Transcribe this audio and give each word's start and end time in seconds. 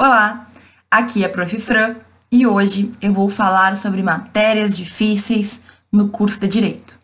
Olá, 0.00 0.46
aqui 0.88 1.24
é 1.24 1.28
Prof. 1.28 1.58
Fran 1.58 1.96
e 2.30 2.46
hoje 2.46 2.92
eu 3.02 3.12
vou 3.12 3.28
falar 3.28 3.76
sobre 3.76 4.00
matérias 4.00 4.76
difíceis 4.76 5.60
no 5.90 6.08
curso 6.08 6.38
de 6.38 6.46
Direito. 6.46 6.96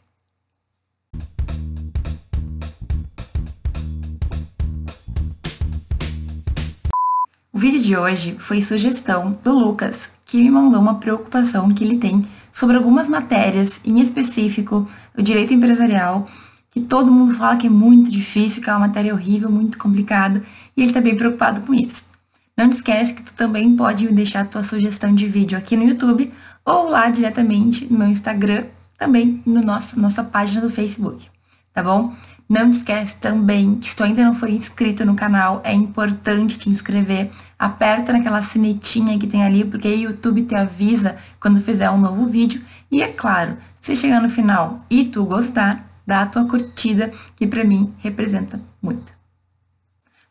O 7.52 7.58
vídeo 7.58 7.80
de 7.80 7.96
hoje 7.96 8.36
foi 8.38 8.62
sugestão 8.62 9.36
do 9.42 9.52
Lucas, 9.52 10.08
que 10.24 10.40
me 10.40 10.48
mandou 10.48 10.80
uma 10.80 11.00
preocupação 11.00 11.68
que 11.70 11.82
ele 11.82 11.98
tem 11.98 12.24
sobre 12.52 12.76
algumas 12.76 13.08
matérias, 13.08 13.80
em 13.84 13.98
específico 13.98 14.88
o 15.18 15.20
direito 15.20 15.52
empresarial, 15.52 16.28
que 16.70 16.80
todo 16.80 17.10
mundo 17.10 17.34
fala 17.34 17.56
que 17.56 17.66
é 17.66 17.70
muito 17.70 18.08
difícil, 18.08 18.62
que 18.62 18.70
é 18.70 18.72
uma 18.72 18.86
matéria 18.86 19.12
horrível, 19.12 19.50
muito 19.50 19.78
complicada, 19.78 20.40
e 20.76 20.82
ele 20.82 20.90
está 20.90 21.00
bem 21.00 21.16
preocupado 21.16 21.60
com 21.62 21.74
isso. 21.74 22.13
Não 22.56 22.70
te 22.70 22.76
esquece 22.76 23.14
que 23.14 23.22
tu 23.22 23.34
também 23.34 23.74
pode 23.76 24.06
deixar 24.12 24.46
tua 24.46 24.62
sugestão 24.62 25.12
de 25.12 25.26
vídeo 25.26 25.58
aqui 25.58 25.76
no 25.76 25.84
YouTube 25.84 26.32
ou 26.64 26.88
lá 26.88 27.10
diretamente 27.10 27.92
no 27.92 27.98
meu 27.98 28.08
Instagram, 28.08 28.66
também 28.96 29.42
no 29.44 29.60
nosso 29.60 29.98
nossa 29.98 30.22
página 30.22 30.60
do 30.60 30.70
Facebook, 30.70 31.28
tá 31.72 31.82
bom? 31.82 32.14
Não 32.48 32.70
te 32.70 32.76
esquece 32.76 33.16
também 33.16 33.76
que 33.76 33.88
se 33.88 33.96
tu 33.96 34.04
ainda 34.04 34.22
não 34.22 34.34
for 34.34 34.50
inscrito 34.50 35.04
no 35.04 35.16
canal, 35.16 35.62
é 35.64 35.72
importante 35.72 36.58
te 36.58 36.68
inscrever. 36.68 37.30
Aperta 37.58 38.12
naquela 38.12 38.42
sinetinha 38.42 39.18
que 39.18 39.26
tem 39.26 39.42
ali, 39.42 39.64
porque 39.64 39.88
aí 39.88 40.06
o 40.06 40.10
YouTube 40.10 40.42
te 40.42 40.54
avisa 40.54 41.16
quando 41.40 41.60
fizer 41.60 41.90
um 41.90 41.98
novo 41.98 42.26
vídeo. 42.26 42.62
E 42.92 43.02
é 43.02 43.08
claro, 43.08 43.56
se 43.80 43.96
chegar 43.96 44.20
no 44.20 44.28
final 44.28 44.80
e 44.90 45.04
tu 45.04 45.24
gostar, 45.24 45.84
dá 46.06 46.20
a 46.20 46.26
tua 46.26 46.44
curtida, 46.44 47.10
que 47.34 47.46
para 47.46 47.64
mim 47.64 47.94
representa 47.98 48.60
muito. 48.80 49.13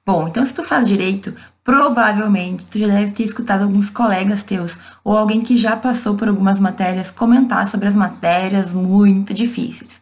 Bom, 0.05 0.27
então 0.27 0.45
se 0.45 0.53
tu 0.53 0.63
faz 0.63 0.88
direito, 0.88 1.34
provavelmente 1.63 2.66
tu 2.66 2.77
já 2.77 2.88
deve 2.88 3.11
ter 3.13 3.23
escutado 3.23 3.63
alguns 3.63 3.89
colegas 3.89 4.44
teus 4.44 4.77
ou 5.02 5.17
alguém 5.17 5.41
que 5.41 5.55
já 5.55 5.77
passou 5.77 6.16
por 6.16 6.27
algumas 6.27 6.59
matérias 6.59 7.09
comentar 7.09 7.67
sobre 7.69 7.88
as 7.88 7.95
matérias 7.95 8.73
muito 8.73 9.33
difíceis. 9.33 10.02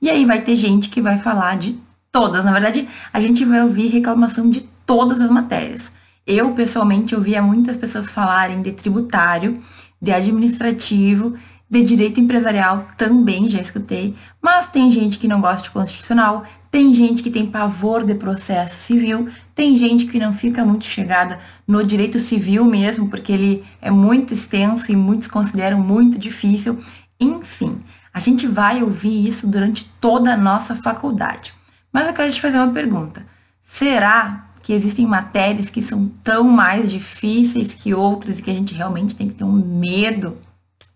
E 0.00 0.08
aí 0.08 0.24
vai 0.24 0.40
ter 0.40 0.54
gente 0.54 0.88
que 0.88 1.02
vai 1.02 1.18
falar 1.18 1.56
de 1.56 1.76
todas. 2.12 2.44
Na 2.44 2.52
verdade, 2.52 2.88
a 3.12 3.18
gente 3.18 3.44
vai 3.44 3.60
ouvir 3.62 3.88
reclamação 3.88 4.48
de 4.48 4.60
todas 4.86 5.20
as 5.20 5.30
matérias. 5.30 5.90
Eu, 6.24 6.52
pessoalmente, 6.52 7.16
ouvia 7.16 7.42
muitas 7.42 7.76
pessoas 7.76 8.08
falarem 8.08 8.62
de 8.62 8.70
tributário, 8.70 9.60
de 10.00 10.12
administrativo 10.12 11.36
de 11.70 11.82
direito 11.82 12.18
empresarial 12.18 12.84
também 12.96 13.48
já 13.48 13.60
escutei, 13.60 14.16
mas 14.42 14.66
tem 14.66 14.90
gente 14.90 15.18
que 15.18 15.28
não 15.28 15.40
gosta 15.40 15.62
de 15.62 15.70
constitucional, 15.70 16.42
tem 16.68 16.92
gente 16.92 17.22
que 17.22 17.30
tem 17.30 17.46
pavor 17.46 18.04
de 18.04 18.14
processo 18.16 18.80
civil, 18.80 19.28
tem 19.54 19.76
gente 19.76 20.06
que 20.06 20.18
não 20.18 20.32
fica 20.32 20.64
muito 20.64 20.84
chegada 20.84 21.38
no 21.66 21.86
direito 21.86 22.18
civil 22.18 22.64
mesmo, 22.64 23.08
porque 23.08 23.30
ele 23.30 23.64
é 23.80 23.90
muito 23.90 24.34
extenso 24.34 24.90
e 24.90 24.96
muitos 24.96 25.28
consideram 25.28 25.78
muito 25.78 26.18
difícil. 26.18 26.76
Enfim, 27.20 27.80
a 28.12 28.18
gente 28.18 28.48
vai 28.48 28.82
ouvir 28.82 29.28
isso 29.28 29.46
durante 29.46 29.84
toda 30.00 30.34
a 30.34 30.36
nossa 30.36 30.74
faculdade. 30.74 31.54
Mas 31.92 32.08
eu 32.08 32.12
quero 32.12 32.32
te 32.32 32.40
fazer 32.40 32.56
uma 32.56 32.72
pergunta. 32.72 33.24
Será 33.62 34.46
que 34.62 34.72
existem 34.72 35.06
matérias 35.06 35.70
que 35.70 35.82
são 35.82 36.10
tão 36.22 36.48
mais 36.48 36.90
difíceis 36.90 37.74
que 37.74 37.94
outras 37.94 38.38
e 38.38 38.42
que 38.42 38.50
a 38.50 38.54
gente 38.54 38.74
realmente 38.74 39.14
tem 39.14 39.28
que 39.28 39.34
ter 39.34 39.44
um 39.44 39.52
medo 39.52 40.36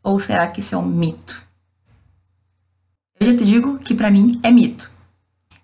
ou 0.04 0.18
será 0.18 0.46
que 0.46 0.60
isso 0.60 0.74
é 0.74 0.78
um 0.78 0.86
mito? 0.86 1.42
Eu 3.18 3.28
já 3.32 3.38
te 3.38 3.44
digo 3.46 3.78
que 3.78 3.94
para 3.94 4.10
mim 4.10 4.38
é 4.42 4.50
mito. 4.50 4.92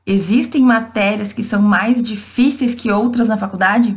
Existem 0.06 0.62
matérias 0.62 1.33
que 1.34 1.44
são 1.44 1.60
mais 1.60 2.02
difíceis 2.02 2.74
que 2.74 2.91
outras 2.91 3.28
na 3.28 3.36
faculdade? 3.36 3.96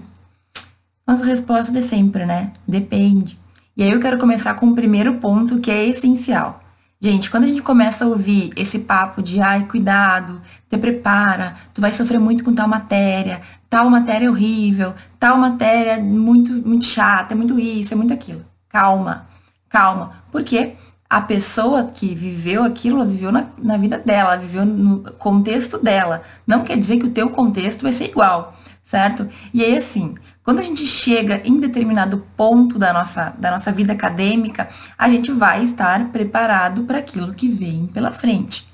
Nossa 1.08 1.26
resposta 1.26 1.78
é 1.80 1.82
sempre, 1.82 2.26
né? 2.26 2.52
Depende. 2.68 3.40
E 3.76 3.84
aí 3.84 3.90
eu 3.90 4.00
quero 4.00 4.20
começar 4.20 4.54
com 4.56 4.68
o 4.68 4.76
primeiro 4.76 5.16
ponto 5.16 5.60
que 5.60 5.72
é 5.72 5.88
essencial. 5.88 6.62
Gente, 7.00 7.30
quando 7.30 7.44
a 7.46 7.48
gente 7.48 7.62
começa 7.62 8.06
a 8.06 8.08
ouvir 8.08 8.52
esse 8.56 8.80
papo 8.80 9.22
de 9.22 9.42
ai, 9.42 9.66
cuidado, 9.66 10.42
te 10.70 10.78
prepara, 10.78 11.56
tu 11.74 11.82
vai 11.82 11.92
sofrer 11.92 12.20
muito 12.20 12.44
com 12.44 12.54
tal 12.54 12.68
matéria, 12.68 13.42
tal 13.70 13.90
matéria 13.90 14.28
é 14.28 14.30
horrível, 14.30 14.94
tal 15.20 15.38
matéria 15.38 16.02
muito, 16.02 16.54
muito 16.54 16.86
chata, 16.86 17.34
é 17.34 17.38
muito 17.38 17.60
isso, 17.60 17.94
é 17.94 17.98
muito 17.98 18.14
aquilo. 18.14 18.46
Calma 18.70 19.33
calma. 19.74 20.24
Porque 20.32 20.76
a 21.10 21.20
pessoa 21.20 21.86
que 21.86 22.14
viveu 22.14 22.64
aquilo, 22.64 22.98
ela 22.98 23.06
viveu 23.06 23.32
na, 23.32 23.48
na 23.58 23.76
vida 23.76 23.98
dela, 23.98 24.38
viveu 24.38 24.64
no 24.66 25.00
contexto 25.14 25.80
dela. 25.80 26.22
Não 26.46 26.64
quer 26.64 26.78
dizer 26.78 26.98
que 26.98 27.08
o 27.08 27.12
teu 27.12 27.30
contexto 27.32 27.82
vai 27.82 27.92
ser 27.92 28.06
igual, 28.06 28.56
certo? 28.84 29.28
E 29.52 29.64
aí, 29.64 29.76
assim, 29.76 30.16
quando 30.44 30.60
a 30.60 30.64
gente 30.64 30.86
chega 30.86 31.42
em 31.44 31.60
determinado 31.60 32.26
ponto 32.38 32.78
da 32.78 32.94
nossa, 32.94 33.34
da 33.38 33.52
nossa 33.52 33.72
vida 33.72 33.94
acadêmica, 33.94 34.70
a 34.98 35.10
gente 35.10 35.32
vai 35.32 35.64
estar 35.64 36.06
preparado 36.10 36.84
para 36.84 37.00
aquilo 37.00 37.34
que 37.34 37.50
vem 37.50 37.88
pela 37.88 38.12
frente. 38.12 38.62
O 38.62 38.66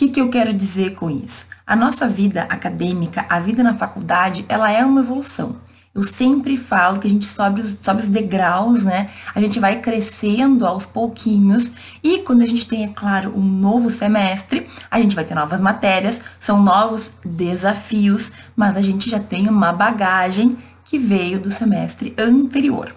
que, 0.00 0.08
que 0.08 0.20
eu 0.20 0.30
quero 0.30 0.52
dizer 0.52 0.94
com 0.94 1.10
isso? 1.10 1.46
A 1.66 1.76
nossa 1.76 2.08
vida 2.08 2.42
acadêmica, 2.42 3.26
a 3.28 3.38
vida 3.38 3.62
na 3.62 3.74
faculdade, 3.74 4.46
ela 4.48 4.70
é 4.70 4.84
uma 4.84 5.00
evolução. 5.00 5.56
Eu 5.92 6.04
sempre 6.04 6.56
falo 6.56 7.00
que 7.00 7.08
a 7.08 7.10
gente 7.10 7.26
sobe 7.26 7.62
os, 7.62 7.76
sobe 7.82 8.00
os 8.00 8.08
degraus, 8.08 8.84
né? 8.84 9.10
A 9.34 9.40
gente 9.40 9.58
vai 9.58 9.80
crescendo 9.80 10.64
aos 10.64 10.86
pouquinhos. 10.86 11.72
E 12.00 12.18
quando 12.18 12.42
a 12.42 12.46
gente 12.46 12.64
tem, 12.64 12.84
é 12.84 12.88
claro, 12.88 13.36
um 13.36 13.42
novo 13.42 13.90
semestre, 13.90 14.68
a 14.88 15.00
gente 15.00 15.16
vai 15.16 15.24
ter 15.24 15.34
novas 15.34 15.58
matérias, 15.58 16.20
são 16.38 16.62
novos 16.62 17.10
desafios, 17.24 18.30
mas 18.54 18.76
a 18.76 18.80
gente 18.80 19.10
já 19.10 19.18
tem 19.18 19.48
uma 19.48 19.72
bagagem 19.72 20.56
que 20.84 20.96
veio 20.96 21.40
do 21.40 21.50
semestre 21.50 22.14
anterior. 22.16 22.94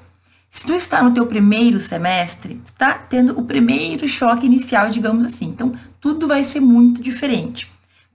Se 0.47 0.67
tu 0.67 0.73
está 0.73 1.01
no 1.01 1.11
teu 1.11 1.25
primeiro 1.25 1.79
semestre, 1.79 2.61
tu 2.63 2.67
está 2.67 2.93
tendo 2.93 3.39
o 3.39 3.43
primeiro 3.43 4.07
choque 4.07 4.45
inicial, 4.45 4.91
digamos 4.91 5.25
assim. 5.25 5.45
Então, 5.45 5.73
tudo 5.99 6.27
vai 6.27 6.43
ser 6.43 6.59
muito 6.59 7.01
diferente. 7.01 7.72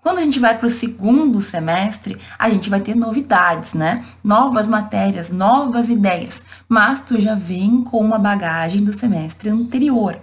Quando 0.09 0.21
a 0.21 0.25
gente 0.25 0.41
vai 0.41 0.57
para 0.57 0.67
o 0.67 0.71
segundo 0.71 1.39
semestre, 1.43 2.17
a 2.39 2.49
gente 2.49 2.71
vai 2.71 2.81
ter 2.81 2.97
novidades, 2.97 3.75
né? 3.75 4.07
Novas 4.25 4.67
matérias, 4.67 5.31
novas 5.31 5.91
ideias, 5.91 6.47
mas 6.67 7.01
tu 7.01 7.21
já 7.21 7.35
vem 7.35 7.85
com 7.85 8.01
uma 8.01 8.19
bagagem 8.19 8.83
do 8.83 8.91
semestre 8.91 9.51
anterior. 9.51 10.19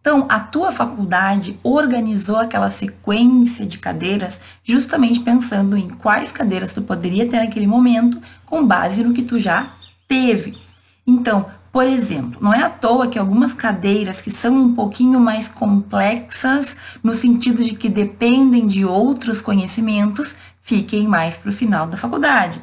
Então, 0.00 0.26
a 0.28 0.38
tua 0.38 0.70
faculdade 0.70 1.58
organizou 1.64 2.36
aquela 2.36 2.70
sequência 2.70 3.66
de 3.66 3.78
cadeiras 3.78 4.40
justamente 4.62 5.18
pensando 5.18 5.76
em 5.76 5.88
quais 5.88 6.30
cadeiras 6.30 6.72
tu 6.72 6.80
poderia 6.80 7.28
ter 7.28 7.38
naquele 7.38 7.66
momento 7.66 8.22
com 8.44 8.64
base 8.64 9.02
no 9.02 9.12
que 9.12 9.24
tu 9.24 9.40
já 9.40 9.70
teve. 10.06 10.56
Então, 11.04 11.46
por 11.76 11.86
exemplo, 11.86 12.38
não 12.40 12.54
é 12.54 12.62
à 12.62 12.70
toa 12.70 13.06
que 13.06 13.18
algumas 13.18 13.52
cadeiras 13.52 14.22
que 14.22 14.30
são 14.30 14.56
um 14.56 14.74
pouquinho 14.74 15.20
mais 15.20 15.46
complexas, 15.46 16.74
no 17.04 17.12
sentido 17.12 17.62
de 17.62 17.74
que 17.74 17.90
dependem 17.90 18.66
de 18.66 18.86
outros 18.86 19.42
conhecimentos, 19.42 20.34
fiquem 20.62 21.06
mais 21.06 21.36
para 21.36 21.50
o 21.50 21.52
final 21.52 21.86
da 21.86 21.98
faculdade. 21.98 22.62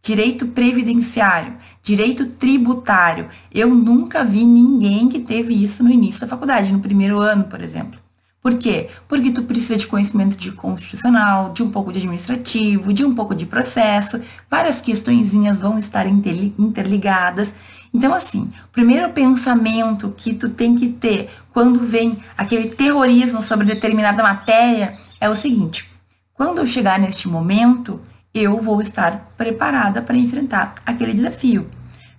Direito 0.00 0.46
previdenciário, 0.46 1.52
direito 1.82 2.24
tributário. 2.28 3.28
Eu 3.52 3.68
nunca 3.74 4.24
vi 4.24 4.46
ninguém 4.46 5.06
que 5.06 5.20
teve 5.20 5.52
isso 5.52 5.84
no 5.84 5.90
início 5.90 6.22
da 6.22 6.26
faculdade, 6.26 6.72
no 6.72 6.80
primeiro 6.80 7.18
ano, 7.18 7.44
por 7.44 7.60
exemplo. 7.60 8.00
Por 8.40 8.56
quê? 8.56 8.88
Porque 9.06 9.32
tu 9.32 9.42
precisa 9.42 9.76
de 9.76 9.86
conhecimento 9.86 10.36
de 10.36 10.52
constitucional, 10.52 11.52
de 11.52 11.62
um 11.62 11.68
pouco 11.68 11.92
de 11.92 11.98
administrativo, 11.98 12.92
de 12.92 13.04
um 13.04 13.12
pouco 13.12 13.34
de 13.34 13.44
processo, 13.44 14.18
várias 14.48 14.80
questõezinhas 14.80 15.58
vão 15.58 15.76
estar 15.76 16.06
interligadas 16.06 17.52
então, 17.96 18.12
assim, 18.12 18.50
o 18.66 18.68
primeiro 18.72 19.08
pensamento 19.08 20.12
que 20.14 20.34
tu 20.34 20.50
tem 20.50 20.74
que 20.74 20.86
ter 20.86 21.30
quando 21.50 21.80
vem 21.80 22.22
aquele 22.36 22.68
terrorismo 22.68 23.40
sobre 23.40 23.64
determinada 23.64 24.22
matéria 24.22 24.98
é 25.18 25.30
o 25.30 25.34
seguinte: 25.34 25.88
quando 26.34 26.58
eu 26.58 26.66
chegar 26.66 26.98
neste 26.98 27.26
momento, 27.26 27.98
eu 28.34 28.60
vou 28.60 28.82
estar 28.82 29.32
preparada 29.34 30.02
para 30.02 30.14
enfrentar 30.14 30.74
aquele 30.84 31.14
desafio. 31.14 31.70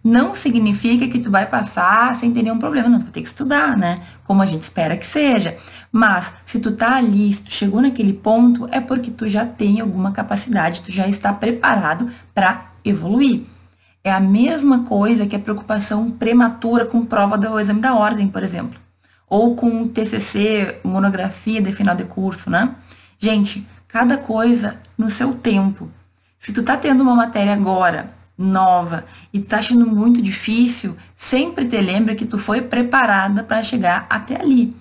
Não 0.03 0.33
significa 0.33 1.07
que 1.07 1.19
tu 1.19 1.29
vai 1.29 1.45
passar 1.45 2.15
sem 2.15 2.33
ter 2.33 2.41
nenhum 2.41 2.57
problema, 2.57 2.89
não, 2.89 2.97
tu 2.97 3.03
vai 3.03 3.11
ter 3.11 3.21
que 3.21 3.27
estudar, 3.27 3.77
né? 3.77 4.01
Como 4.23 4.41
a 4.41 4.47
gente 4.47 4.61
espera 4.61 4.97
que 4.97 5.05
seja. 5.05 5.57
Mas 5.91 6.33
se 6.43 6.57
tu 6.57 6.71
tá 6.71 6.95
ali, 6.95 7.31
se 7.31 7.43
tu 7.43 7.51
chegou 7.51 7.83
naquele 7.83 8.13
ponto, 8.13 8.67
é 8.71 8.81
porque 8.81 9.11
tu 9.11 9.27
já 9.27 9.45
tem 9.45 9.79
alguma 9.79 10.11
capacidade, 10.11 10.81
tu 10.81 10.91
já 10.91 11.07
está 11.07 11.31
preparado 11.31 12.09
para 12.33 12.71
evoluir. 12.83 13.45
É 14.03 14.11
a 14.11 14.19
mesma 14.19 14.83
coisa 14.83 15.25
que 15.25 15.35
a 15.35 15.39
preocupação 15.39 16.09
prematura 16.09 16.85
com 16.85 17.05
prova 17.05 17.37
do 17.37 17.59
exame 17.59 17.81
da 17.81 17.93
ordem, 17.93 18.27
por 18.27 18.43
exemplo. 18.43 18.79
Ou 19.29 19.55
com 19.55 19.87
TCC, 19.87 20.79
monografia 20.83 21.61
de 21.61 21.73
final 21.73 21.95
de 21.95 22.05
curso, 22.05 22.49
né? 22.49 22.73
Gente, 23.17 23.67
cada 23.87 24.17
coisa 24.17 24.77
no 24.97 25.09
seu 25.09 25.33
tempo. 25.33 25.89
Se 26.37 26.53
tu 26.53 26.63
tá 26.63 26.77
tendo 26.77 27.01
uma 27.01 27.15
matéria 27.15 27.53
agora, 27.53 28.11
nova, 28.37 29.03
e 29.33 29.39
tu 29.39 29.49
tá 29.49 29.57
achando 29.57 29.85
muito 29.87 30.21
difícil, 30.21 30.95
sempre 31.15 31.65
te 31.65 31.81
lembra 31.81 32.15
que 32.15 32.25
tu 32.25 32.37
foi 32.37 32.61
preparada 32.61 33.43
para 33.43 33.63
chegar 33.63 34.05
até 34.09 34.39
ali. 34.39 34.75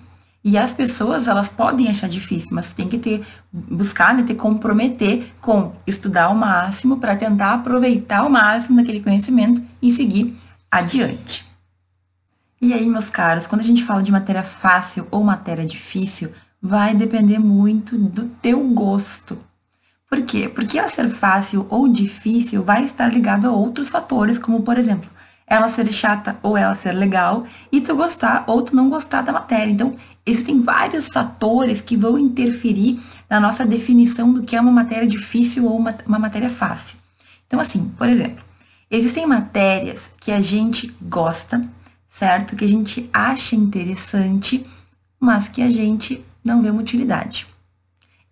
E 0.49 0.57
as 0.57 0.71
pessoas, 0.71 1.27
elas 1.27 1.49
podem 1.49 1.89
achar 1.89 2.07
difícil, 2.07 2.51
mas 2.53 2.73
tem 2.73 2.87
que 2.87 2.97
ter, 2.97 3.21
buscar, 3.51 4.15
né, 4.15 4.23
ter 4.23 4.35
comprometer 4.35 5.33
com 5.41 5.73
estudar 5.85 6.27
ao 6.27 6.35
máximo 6.35 6.99
para 6.99 7.17
tentar 7.17 7.55
aproveitar 7.55 8.19
ao 8.19 8.29
máximo 8.29 8.77
daquele 8.77 9.01
conhecimento 9.01 9.61
e 9.81 9.91
seguir 9.91 10.37
adiante. 10.71 11.45
E 12.61 12.73
aí, 12.73 12.87
meus 12.87 13.09
caros, 13.09 13.45
quando 13.45 13.59
a 13.59 13.63
gente 13.65 13.83
fala 13.83 14.01
de 14.01 14.09
matéria 14.09 14.41
fácil 14.41 15.05
ou 15.11 15.21
matéria 15.21 15.65
difícil, 15.65 16.31
vai 16.61 16.95
depender 16.95 17.39
muito 17.39 17.97
do 17.97 18.23
teu 18.23 18.63
gosto. 18.69 19.37
Por 20.09 20.21
quê? 20.21 20.47
Porque 20.47 20.79
ela 20.79 20.87
ser 20.87 21.09
fácil 21.09 21.67
ou 21.69 21.89
difícil 21.89 22.63
vai 22.63 22.85
estar 22.85 23.11
ligado 23.11 23.47
a 23.47 23.51
outros 23.51 23.89
fatores, 23.89 24.39
como 24.39 24.61
por 24.61 24.77
exemplo, 24.77 25.09
ela 25.47 25.69
ser 25.69 25.91
chata 25.93 26.37
ou 26.43 26.57
ela 26.57 26.75
ser 26.75 26.91
legal, 26.91 27.47
e 27.71 27.79
tu 27.79 27.95
gostar 27.95 28.43
ou 28.47 28.61
tu 28.61 28.75
não 28.75 28.89
gostar 28.89 29.21
da 29.21 29.31
matéria. 29.31 29.71
Então, 29.71 29.95
existem 30.25 30.61
vários 30.61 31.07
fatores 31.07 31.79
que 31.79 31.95
vão 31.95 32.17
interferir 32.17 33.01
na 33.29 33.39
nossa 33.39 33.65
definição 33.65 34.33
do 34.33 34.43
que 34.43 34.57
é 34.57 34.61
uma 34.61 34.71
matéria 34.71 35.07
difícil 35.07 35.65
ou 35.65 35.77
uma, 35.77 35.95
uma 36.05 36.19
matéria 36.19 36.49
fácil. 36.49 36.97
Então, 37.47 37.61
assim, 37.61 37.89
por 37.97 38.09
exemplo, 38.09 38.43
existem 38.91 39.25
matérias 39.25 40.11
que 40.19 40.33
a 40.33 40.41
gente 40.41 40.93
gosta, 41.01 41.65
certo? 42.09 42.57
Que 42.57 42.65
a 42.65 42.69
gente 42.69 43.09
acha 43.13 43.55
interessante, 43.55 44.65
mas 45.17 45.47
que 45.47 45.61
a 45.61 45.69
gente 45.69 46.23
não 46.43 46.61
vê 46.61 46.69
uma 46.69 46.81
utilidade. 46.81 47.47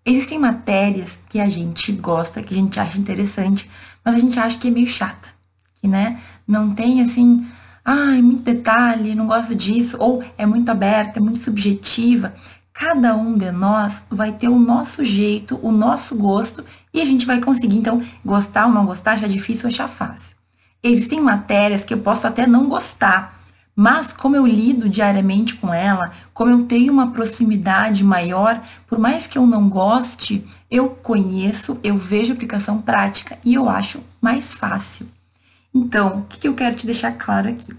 Existem 0.05 0.37
matérias 0.37 1.17
que 1.29 1.39
a 1.39 1.49
gente 1.49 1.91
gosta, 1.93 2.43
que 2.43 2.53
a 2.53 2.57
gente 2.57 2.79
acha 2.79 2.97
interessante, 2.97 3.69
mas 4.03 4.15
a 4.15 4.19
gente 4.19 4.37
acha 4.39 4.57
que 4.57 4.67
é 4.67 4.71
meio 4.71 4.85
chata, 4.85 5.29
que 5.73 5.87
né, 5.87 6.21
não 6.47 6.73
tem 6.73 7.01
assim, 7.01 7.45
ai, 7.83 8.21
muito 8.21 8.43
detalhe, 8.43 9.15
não 9.15 9.27
gosto 9.27 9.53
disso, 9.55 9.97
ou 9.99 10.23
é 10.37 10.45
muito 10.45 10.69
aberta, 10.69 11.19
é 11.19 11.21
muito 11.21 11.39
subjetiva. 11.39 12.33
Cada 12.73 13.15
um 13.15 13.37
de 13.37 13.51
nós 13.51 14.03
vai 14.09 14.33
ter 14.33 14.49
o 14.49 14.59
nosso 14.59 15.05
jeito, 15.05 15.59
o 15.61 15.71
nosso 15.71 16.15
gosto, 16.15 16.65
e 16.93 17.01
a 17.01 17.05
gente 17.05 17.25
vai 17.25 17.39
conseguir, 17.39 17.77
então, 17.77 18.01
gostar 18.23 18.65
ou 18.65 18.73
não 18.73 18.85
gostar, 18.85 19.13
achar 19.13 19.29
difícil 19.29 19.65
ou 19.65 19.73
achar 19.73 19.87
fácil. 19.87 20.35
Existem 20.83 21.21
matérias 21.21 21.83
que 21.83 21.93
eu 21.93 21.99
posso 21.99 22.27
até 22.27 22.45
não 22.45 22.67
gostar, 22.67 23.39
mas 23.75 24.13
como 24.13 24.35
eu 24.35 24.47
lido 24.47 24.87
diariamente 24.87 25.55
com 25.55 25.73
ela, 25.73 26.11
como 26.33 26.51
eu 26.51 26.65
tenho 26.65 26.93
uma 26.93 27.11
proximidade 27.11 28.03
maior, 28.03 28.61
por 28.87 28.97
mais 28.97 29.27
que 29.27 29.37
eu 29.37 29.45
não 29.45 29.67
goste, 29.67 30.45
eu 30.69 30.89
conheço, 30.89 31.79
eu 31.83 31.97
vejo 31.97 32.33
aplicação 32.33 32.81
prática 32.81 33.37
e 33.43 33.53
eu 33.53 33.69
acho 33.69 34.01
mais 34.21 34.55
fácil. 34.55 35.07
Então, 35.77 36.19
o 36.19 36.23
que 36.23 36.47
eu 36.47 36.53
quero 36.53 36.73
te 36.73 36.85
deixar 36.85 37.11
claro 37.11 37.49
aqui? 37.49 37.73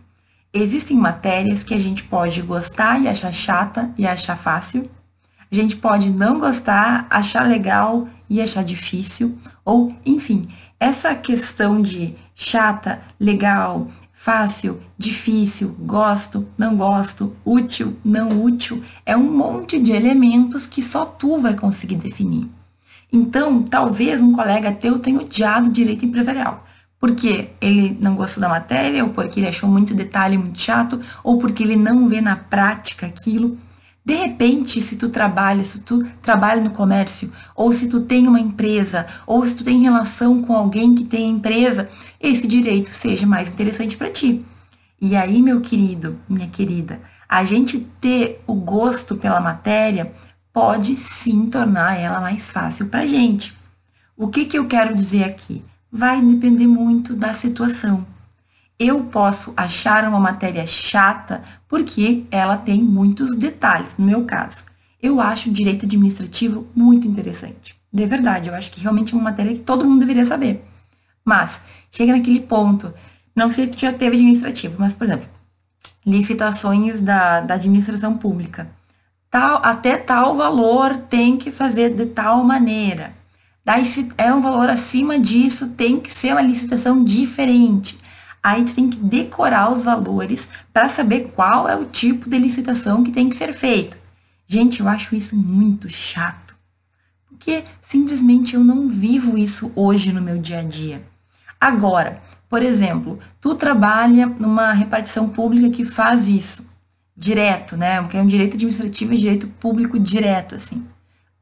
Existem 0.52 0.94
matérias 0.94 1.62
que 1.62 1.72
a 1.72 1.78
gente 1.78 2.04
pode 2.04 2.42
gostar 2.42 3.00
e 3.00 3.08
achar 3.08 3.32
chata 3.32 3.90
e 3.96 4.06
achar 4.06 4.36
fácil. 4.36 4.90
A 5.50 5.54
gente 5.54 5.76
pode 5.76 6.12
não 6.12 6.38
gostar, 6.38 7.06
achar 7.08 7.48
legal 7.48 8.06
e 8.28 8.42
achar 8.42 8.62
difícil. 8.62 9.38
Ou, 9.64 9.96
enfim, 10.04 10.46
essa 10.78 11.14
questão 11.14 11.80
de 11.80 12.14
chata, 12.34 13.00
legal, 13.18 13.88
fácil, 14.12 14.78
difícil, 14.98 15.74
gosto, 15.80 16.46
não 16.58 16.76
gosto, 16.76 17.34
útil, 17.46 17.96
não 18.04 18.42
útil, 18.42 18.82
é 19.06 19.16
um 19.16 19.30
monte 19.30 19.78
de 19.78 19.92
elementos 19.92 20.66
que 20.66 20.82
só 20.82 21.06
tu 21.06 21.38
vai 21.38 21.54
conseguir 21.54 21.96
definir. 21.96 22.46
Então, 23.10 23.62
talvez 23.62 24.20
um 24.20 24.32
colega 24.32 24.70
teu 24.70 24.98
tenha 24.98 25.20
odiado 25.20 25.70
direito 25.70 26.04
empresarial, 26.04 26.65
porque 26.98 27.50
ele 27.60 27.96
não 28.00 28.14
gostou 28.14 28.40
da 28.40 28.48
matéria, 28.48 29.04
ou 29.04 29.10
porque 29.10 29.40
ele 29.40 29.48
achou 29.48 29.68
muito 29.68 29.94
detalhe 29.94 30.38
muito 30.38 30.60
chato, 30.60 31.00
ou 31.22 31.38
porque 31.38 31.62
ele 31.62 31.76
não 31.76 32.08
vê 32.08 32.20
na 32.20 32.36
prática 32.36 33.06
aquilo. 33.06 33.58
De 34.04 34.14
repente, 34.14 34.80
se 34.80 34.96
tu 34.96 35.08
trabalha, 35.08 35.64
se 35.64 35.80
tu 35.80 36.06
trabalha 36.22 36.62
no 36.62 36.70
comércio, 36.70 37.32
ou 37.54 37.72
se 37.72 37.88
tu 37.88 38.00
tem 38.00 38.28
uma 38.28 38.38
empresa, 38.38 39.06
ou 39.26 39.46
se 39.46 39.56
tu 39.56 39.64
tem 39.64 39.82
relação 39.82 40.42
com 40.42 40.54
alguém 40.54 40.94
que 40.94 41.04
tem 41.04 41.28
empresa, 41.28 41.90
esse 42.20 42.46
direito 42.46 42.88
seja 42.88 43.26
mais 43.26 43.48
interessante 43.48 43.96
para 43.96 44.10
ti. 44.10 44.44
E 45.00 45.16
aí, 45.16 45.42
meu 45.42 45.60
querido, 45.60 46.18
minha 46.28 46.48
querida, 46.48 47.00
a 47.28 47.44
gente 47.44 47.80
ter 48.00 48.40
o 48.46 48.54
gosto 48.54 49.16
pela 49.16 49.40
matéria 49.40 50.12
pode 50.52 50.96
sim 50.96 51.50
tornar 51.50 51.98
ela 51.98 52.20
mais 52.20 52.48
fácil 52.48 52.86
para 52.86 53.04
gente. 53.04 53.54
O 54.16 54.28
que, 54.28 54.46
que 54.46 54.56
eu 54.56 54.66
quero 54.66 54.94
dizer 54.94 55.24
aqui? 55.24 55.62
Vai 55.96 56.20
depender 56.20 56.66
muito 56.66 57.16
da 57.16 57.32
situação. 57.32 58.06
Eu 58.78 59.04
posso 59.04 59.54
achar 59.56 60.06
uma 60.06 60.20
matéria 60.20 60.66
chata 60.66 61.42
porque 61.66 62.24
ela 62.30 62.58
tem 62.58 62.82
muitos 62.82 63.34
detalhes, 63.34 63.96
no 63.96 64.04
meu 64.04 64.26
caso. 64.26 64.64
Eu 65.02 65.22
acho 65.22 65.50
direito 65.50 65.86
administrativo 65.86 66.66
muito 66.76 67.08
interessante. 67.08 67.80
De 67.90 68.04
verdade, 68.04 68.50
eu 68.50 68.54
acho 68.54 68.70
que 68.72 68.78
realmente 68.78 69.14
é 69.14 69.16
uma 69.16 69.30
matéria 69.30 69.54
que 69.54 69.60
todo 69.60 69.86
mundo 69.86 70.00
deveria 70.00 70.26
saber. 70.26 70.62
Mas, 71.24 71.58
chega 71.90 72.12
naquele 72.12 72.40
ponto, 72.40 72.92
não 73.34 73.50
sei 73.50 73.72
se 73.72 73.78
já 73.78 73.90
teve 73.90 74.16
administrativo, 74.16 74.76
mas, 74.78 74.92
por 74.92 75.06
exemplo, 75.06 75.26
licitações 76.04 77.00
da, 77.00 77.40
da 77.40 77.54
administração 77.54 78.18
pública. 78.18 78.68
Tal, 79.30 79.62
até 79.64 79.96
tal 79.96 80.36
valor 80.36 80.94
tem 81.08 81.38
que 81.38 81.50
fazer 81.50 81.94
de 81.94 82.04
tal 82.04 82.44
maneira. 82.44 83.14
Daí, 83.66 83.84
se 83.84 84.08
é 84.16 84.32
um 84.32 84.40
valor 84.40 84.70
acima 84.70 85.18
disso, 85.18 85.70
tem 85.70 85.98
que 85.98 86.14
ser 86.14 86.30
uma 86.30 86.40
licitação 86.40 87.02
diferente. 87.02 87.98
Aí 88.40 88.62
tu 88.62 88.76
tem 88.76 88.88
que 88.88 88.96
decorar 88.96 89.72
os 89.72 89.82
valores 89.82 90.48
para 90.72 90.88
saber 90.88 91.32
qual 91.34 91.68
é 91.68 91.74
o 91.74 91.84
tipo 91.84 92.30
de 92.30 92.38
licitação 92.38 93.02
que 93.02 93.10
tem 93.10 93.28
que 93.28 93.34
ser 93.34 93.52
feito. 93.52 93.98
Gente, 94.46 94.78
eu 94.78 94.88
acho 94.88 95.16
isso 95.16 95.34
muito 95.34 95.88
chato. 95.88 96.54
Porque 97.28 97.64
simplesmente 97.82 98.54
eu 98.54 98.62
não 98.62 98.88
vivo 98.88 99.36
isso 99.36 99.72
hoje 99.74 100.12
no 100.12 100.22
meu 100.22 100.38
dia 100.38 100.60
a 100.60 100.62
dia. 100.62 101.02
Agora, 101.60 102.22
por 102.48 102.62
exemplo, 102.62 103.18
tu 103.40 103.56
trabalha 103.56 104.26
numa 104.26 104.72
repartição 104.74 105.28
pública 105.28 105.70
que 105.70 105.84
faz 105.84 106.28
isso 106.28 106.64
direto, 107.16 107.76
né? 107.76 108.00
Que 108.04 108.16
é 108.16 108.22
um 108.22 108.28
direito 108.28 108.54
administrativo 108.54 109.12
e 109.12 109.18
direito 109.18 109.48
público 109.48 109.98
direto, 109.98 110.54
assim. 110.54 110.86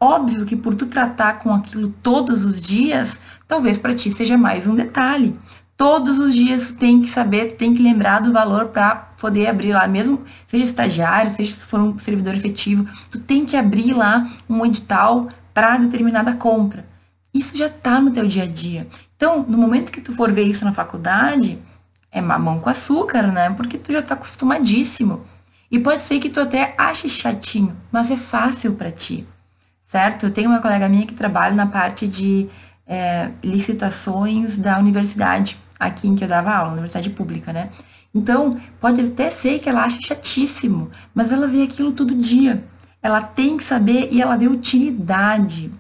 Óbvio 0.05 0.45
que 0.45 0.55
por 0.55 0.75
tu 0.75 0.85
tratar 0.85 1.39
com 1.39 1.51
aquilo 1.51 1.89
todos 1.89 2.45
os 2.45 2.61
dias, 2.61 3.19
talvez 3.49 3.79
para 3.79 3.95
ti 3.95 4.13
seja 4.13 4.37
mais 4.37 4.67
um 4.67 4.75
detalhe. 4.75 5.35
Todos 5.79 6.19
os 6.19 6.35
dias 6.35 6.73
tu 6.73 6.75
tem 6.77 7.01
que 7.01 7.09
saber, 7.09 7.47
tu 7.47 7.55
tem 7.55 7.75
que 7.75 7.83
lembrar 7.83 8.21
do 8.21 8.31
valor 8.31 8.67
para 8.67 8.97
poder 8.97 9.47
abrir 9.47 9.73
lá, 9.73 9.89
mesmo 9.89 10.23
seja 10.47 10.63
estagiário, 10.63 11.31
seja 11.31 11.55
se 11.55 11.65
for 11.65 11.81
um 11.81 11.99
servidor 11.99 12.35
efetivo, 12.35 12.87
tu 13.11 13.19
tem 13.19 13.47
que 13.47 13.57
abrir 13.57 13.95
lá 13.95 14.31
um 14.47 14.67
edital 14.67 15.27
para 15.55 15.79
determinada 15.79 16.35
compra. 16.35 16.85
Isso 17.33 17.57
já 17.57 17.69
está 17.69 17.99
no 17.99 18.11
teu 18.11 18.27
dia 18.27 18.43
a 18.43 18.47
dia. 18.47 18.87
Então, 19.17 19.43
no 19.49 19.57
momento 19.57 19.91
que 19.91 20.03
tu 20.03 20.15
for 20.15 20.31
ver 20.31 20.45
isso 20.45 20.67
na 20.67 20.73
faculdade, 20.75 21.59
é 22.13 22.21
mamão 22.21 22.61
com 22.61 22.69
açúcar, 22.69 23.23
né? 23.29 23.49
Porque 23.49 23.79
tu 23.79 23.91
já 23.91 24.01
está 24.01 24.13
acostumadíssimo. 24.13 25.25
E 25.71 25.79
pode 25.79 26.03
ser 26.03 26.19
que 26.19 26.29
tu 26.29 26.41
até 26.41 26.75
ache 26.77 27.09
chatinho, 27.09 27.75
mas 27.91 28.11
é 28.11 28.19
fácil 28.19 28.75
para 28.75 28.91
ti, 28.91 29.27
certo? 29.95 30.27
Eu 30.27 30.33
tenho 30.33 30.51
uma 30.51 30.59
colega 30.59 30.89
minha 30.89 31.07
que 31.07 31.15
trabalha 31.15 31.55
na 31.55 31.67
parte 31.67 32.09
de 32.09 32.49
é, 32.85 33.31
licitações 33.45 34.59
da 34.59 34.77
universidade 34.77 35.57
aqui 35.79 36.09
em 36.09 36.17
que 36.17 36.25
eu 36.25 36.29
dava 36.29 36.53
aula, 36.53 36.73
universidade 36.73 37.11
pública, 37.11 37.53
né? 37.53 37.69
Então, 38.13 38.59
pode 38.81 39.01
até 39.01 39.31
ser 39.31 39.61
que 39.61 39.69
ela 39.69 39.85
ache 39.85 40.03
chatíssimo, 40.03 40.91
mas 41.15 41.31
ela 41.31 41.47
vê 41.47 41.63
aquilo 41.63 41.93
todo 41.93 42.13
dia. 42.13 42.65
Ela 43.01 43.23
tem 43.23 43.57
que 43.57 43.63
saber 43.63 44.09
e 44.11 44.21
ela 44.21 44.37
vê 44.37 44.49
utilidade. 44.49 45.71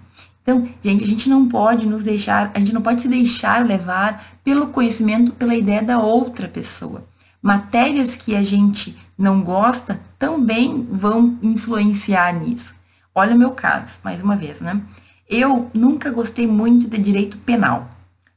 Então, 0.42 0.68
gente, 0.80 1.02
a 1.02 1.06
gente 1.09 1.28
não 1.28 1.49
pode 1.49 1.85
nos 1.85 2.04
deixar, 2.04 2.52
a 2.54 2.61
gente 2.61 2.73
não 2.73 2.83
pode 2.83 3.02
se 3.02 3.09
deixar 3.09 3.66
levar 3.66 4.25
pelo 4.44 4.68
conhecimento, 4.68 5.33
pela 5.33 5.56
ideia 5.56 5.83
da 5.83 5.99
outra 5.99 6.47
pessoa. 6.47 7.04
Matérias 7.42 8.14
que 8.14 8.37
a 8.37 8.44
gente 8.44 8.97
não 9.18 9.42
gosta 9.42 10.00
também 10.21 10.87
vão 10.88 11.37
influenciar 11.42 12.33
nisso. 12.33 12.76
Olha 13.14 13.35
o 13.35 13.38
meu 13.38 13.52
caso, 13.52 14.00
mais 14.02 14.23
uma 14.23 14.37
vez, 14.37 14.61
né? 14.61 14.80
Eu 15.28 15.71
nunca 15.73 16.11
gostei 16.11 16.47
muito 16.47 16.88
de 16.88 16.99
direito 16.99 17.37
penal 17.38 17.94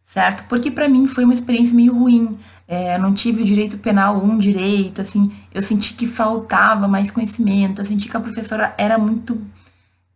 certo? 0.08 0.46
Porque 0.46 0.72
para 0.72 0.88
mim 0.88 1.06
foi 1.06 1.26
uma 1.26 1.34
experiência 1.34 1.76
meio 1.76 1.94
ruim. 1.94 2.40
É, 2.66 2.98
não 2.98 3.14
tive 3.14 3.42
o 3.42 3.46
direito 3.46 3.78
penal 3.78 4.24
um 4.24 4.38
direito, 4.38 5.02
assim, 5.02 5.32
eu 5.54 5.62
senti 5.62 5.94
que 5.94 6.08
faltava 6.08 6.88
mais 6.88 7.12
conhecimento, 7.12 7.82
eu 7.82 7.86
senti 7.86 8.10
que 8.10 8.18
a 8.18 8.20
professora 8.20 8.74
era 8.78 8.98
muito. 8.98 9.40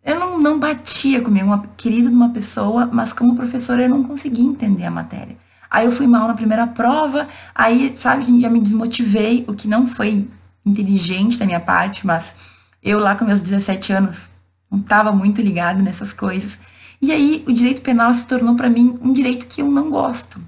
Eu 0.03 0.20
não, 0.20 0.39
não 0.39 0.60
batia 0.60 1.22
comigo, 1.22 1.46
uma 1.46 1.63
querida 1.77 2.10
de 2.10 2.15
uma 2.15 2.30
pessoa, 2.30 2.89
mas 2.91 3.13
como 3.13 3.36
professora 3.36 3.84
eu 3.84 3.89
não 3.89 4.03
conseguia 4.03 4.46
entender 4.46 4.86
a 4.86 4.91
matéria. 4.91 5.38
Aí 5.70 5.86
eu 5.86 5.91
fui 5.91 6.08
mal 6.08 6.27
na 6.27 6.34
primeira 6.34 6.65
prova, 6.68 7.27
aí, 7.53 7.94
sabe, 7.96 8.41
já 8.41 8.50
me 8.50 8.60
desmotivei, 8.60 9.46
o 9.48 9.53
que 9.53 9.68
não 9.68 9.86
foi 9.86 10.27
inteligente 10.65 11.38
da 11.38 11.46
minha 11.46 11.60
parte, 11.60 12.06
mas 12.08 12.36
eu 12.82 13.00
lá 13.00 13.15
com 13.15 13.25
meus 13.25 13.41
17 13.41 13.94
anos 13.94 14.31
não 14.72 14.80
estava 14.80 15.12
muito 15.12 15.42
ligado 15.42 15.84
nessas 15.84 16.13
coisas. 16.13 16.58
E 17.01 17.12
aí 17.12 17.44
o 17.48 17.51
direito 17.51 17.82
penal 17.82 18.13
se 18.13 18.25
tornou 18.25 18.56
para 18.56 18.70
mim 18.70 18.98
um 19.01 19.12
direito 19.12 19.48
que 19.48 19.62
eu 19.62 19.70
não 19.70 19.90
gosto, 19.90 20.40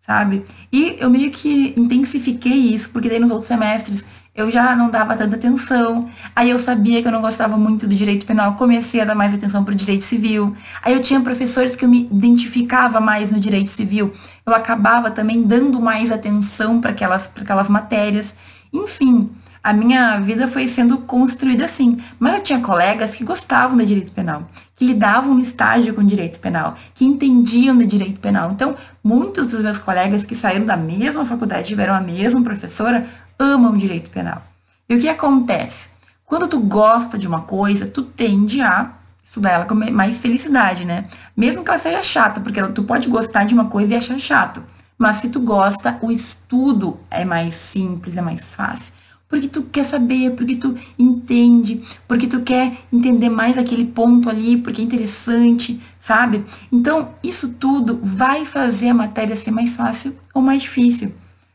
sabe? 0.00 0.44
E 0.72 0.96
eu 0.98 1.08
meio 1.10 1.30
que 1.30 1.74
intensifiquei 1.76 2.74
isso, 2.74 2.90
porque 2.90 3.08
daí 3.08 3.20
nos 3.20 3.30
outros 3.30 3.48
semestres 3.48 4.04
eu 4.34 4.48
já 4.48 4.74
não 4.74 4.88
dava 4.88 5.16
tanta 5.16 5.36
atenção. 5.36 6.08
Aí 6.34 6.50
eu 6.50 6.58
sabia 6.58 7.02
que 7.02 7.08
eu 7.08 7.12
não 7.12 7.20
gostava 7.20 7.56
muito 7.56 7.86
do 7.86 7.94
direito 7.94 8.24
penal, 8.24 8.54
comecei 8.54 9.00
a 9.00 9.04
dar 9.04 9.14
mais 9.14 9.34
atenção 9.34 9.62
para 9.62 9.72
o 9.72 9.76
direito 9.76 10.02
civil. 10.02 10.56
Aí 10.82 10.94
eu 10.94 11.00
tinha 11.00 11.20
professores 11.20 11.76
que 11.76 11.84
eu 11.84 11.88
me 11.88 12.08
identificava 12.10 13.00
mais 13.00 13.30
no 13.30 13.38
direito 13.38 13.70
civil. 13.70 14.12
Eu 14.46 14.54
acabava 14.54 15.10
também 15.10 15.42
dando 15.42 15.80
mais 15.80 16.10
atenção 16.10 16.80
para 16.80 16.92
aquelas, 16.92 17.30
aquelas 17.36 17.68
matérias. 17.68 18.34
Enfim, 18.72 19.30
a 19.62 19.72
minha 19.74 20.18
vida 20.18 20.48
foi 20.48 20.66
sendo 20.66 20.98
construída 20.98 21.66
assim. 21.66 21.98
Mas 22.18 22.34
eu 22.34 22.42
tinha 22.42 22.60
colegas 22.60 23.14
que 23.14 23.24
gostavam 23.24 23.76
de 23.76 23.84
direito 23.84 24.12
penal, 24.12 24.48
que 24.74 24.86
lidavam 24.86 25.34
no 25.34 25.40
estágio 25.40 25.94
com 25.94 26.02
direito 26.02 26.40
penal, 26.40 26.76
que 26.94 27.04
entendiam 27.04 27.76
de 27.76 27.84
direito 27.84 28.18
penal. 28.20 28.50
Então, 28.52 28.74
muitos 29.04 29.46
dos 29.48 29.62
meus 29.62 29.78
colegas 29.78 30.24
que 30.24 30.34
saíram 30.34 30.64
da 30.64 30.76
mesma 30.76 31.24
faculdade, 31.24 31.68
tiveram 31.68 31.94
a 31.94 32.00
mesma 32.00 32.42
professora, 32.42 33.06
amam 33.38 33.76
direito 33.76 34.10
penal. 34.10 34.42
E 34.88 34.94
o 34.94 34.98
que 34.98 35.08
acontece? 35.08 35.90
Quando 36.24 36.48
tu 36.48 36.58
gosta 36.58 37.18
de 37.18 37.28
uma 37.28 37.42
coisa, 37.42 37.86
tu 37.86 38.02
tende 38.02 38.62
a 38.62 38.92
estudar 39.22 39.50
ela 39.50 39.64
com 39.66 39.74
mais 39.74 40.18
felicidade, 40.18 40.84
né? 40.84 41.04
Mesmo 41.36 41.62
que 41.62 41.70
ela 41.70 41.78
seja 41.78 42.02
chata, 42.02 42.40
porque 42.40 42.62
tu 42.68 42.82
pode 42.82 43.08
gostar 43.08 43.44
de 43.44 43.54
uma 43.54 43.66
coisa 43.66 43.92
e 43.92 43.96
achar 43.96 44.18
chato. 44.18 44.62
Mas 44.96 45.18
se 45.18 45.28
tu 45.28 45.40
gosta, 45.40 45.98
o 46.00 46.10
estudo 46.10 46.98
é 47.10 47.24
mais 47.24 47.54
simples, 47.54 48.16
é 48.16 48.22
mais 48.22 48.44
fácil 48.44 48.99
porque 49.30 49.46
tu 49.46 49.62
quer 49.62 49.84
saber, 49.84 50.32
porque 50.32 50.56
tu 50.56 50.74
entende, 50.98 51.80
porque 52.08 52.26
tu 52.26 52.40
quer 52.40 52.76
entender 52.92 53.28
mais 53.28 53.56
aquele 53.56 53.84
ponto 53.84 54.28
ali, 54.28 54.56
porque 54.56 54.82
é 54.82 54.84
interessante, 54.84 55.80
sabe? 56.00 56.44
Então, 56.70 57.10
isso 57.22 57.50
tudo 57.50 58.00
vai 58.02 58.44
fazer 58.44 58.88
a 58.88 58.94
matéria 58.94 59.36
ser 59.36 59.52
mais 59.52 59.72
fácil 59.72 60.16
ou 60.34 60.42
mais 60.42 60.62
difícil, 60.62 61.14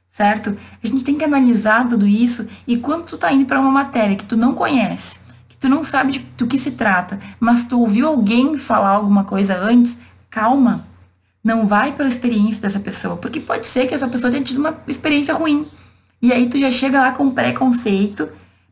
certo? 0.09 0.57
A 0.81 0.87
gente 0.87 1.03
tem 1.03 1.17
que 1.17 1.25
analisar 1.25 1.85
tudo 1.89 2.07
isso 2.07 2.47
e 2.65 2.77
quando 2.77 3.07
tu 3.07 3.17
tá 3.17 3.33
indo 3.33 3.45
para 3.45 3.59
uma 3.59 3.71
matéria 3.71 4.15
que 4.15 4.25
tu 4.25 4.37
não 4.37 4.53
conhece, 4.53 5.19
que 5.49 5.57
tu 5.57 5.67
não 5.67 5.83
sabe 5.83 6.25
do 6.37 6.47
que 6.47 6.57
se 6.57 6.71
trata, 6.71 7.19
mas 7.41 7.65
tu 7.65 7.77
ouviu 7.77 8.07
alguém 8.07 8.57
falar 8.57 8.91
alguma 8.91 9.25
coisa 9.25 9.57
antes, 9.57 9.97
calma. 10.29 10.87
Não 11.43 11.67
vai 11.67 11.91
pela 11.91 12.09
experiência 12.09 12.61
dessa 12.61 12.79
pessoa, 12.79 13.17
porque 13.17 13.39
pode 13.39 13.67
ser 13.67 13.85
que 13.85 13.93
essa 13.93 14.07
pessoa 14.07 14.31
tenha 14.31 14.43
tido 14.43 14.59
uma 14.59 14.75
experiência 14.87 15.33
ruim 15.33 15.67
e 16.21 16.31
aí 16.31 16.49
tu 16.49 16.57
já 16.57 16.71
chega 16.71 16.99
lá 16.99 17.11
com 17.11 17.29
preconceito, 17.31 18.29